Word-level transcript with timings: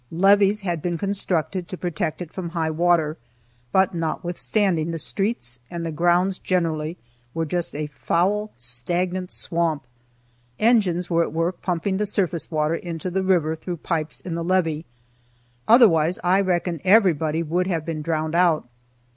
Levees 0.09 0.61
had 0.61 0.81
been 0.81 0.97
constructed 0.97 1.67
to 1.67 1.77
protect 1.77 2.23
it 2.23 2.33
from 2.33 2.49
high 2.49 2.71
water, 2.71 3.17
but 3.71 3.93
notwithstanding 3.93 4.89
the 4.89 4.97
streets 4.97 5.59
and 5.69 5.85
the 5.85 5.91
grounds 5.91 6.39
generally 6.39 6.97
were 7.35 7.45
just 7.45 7.75
a 7.75 7.85
foul, 7.85 8.51
stagnant 8.57 9.29
swamp. 9.29 9.85
Engines 10.57 11.07
were 11.11 11.21
at 11.21 11.31
work 11.33 11.61
pumping 11.61 11.97
the 11.97 12.07
surface 12.07 12.49
water 12.49 12.73
into 12.73 13.11
the 13.11 13.21
river 13.21 13.55
through 13.55 13.77
pipes 13.77 14.19
in 14.21 14.33
the 14.33 14.43
levee; 14.43 14.87
otherwise 15.67 16.17
I 16.23 16.41
reckon 16.41 16.81
everybody 16.83 17.43
would 17.43 17.67
have 17.67 17.85
been 17.85 18.01
drowned 18.01 18.33
out. 18.33 18.67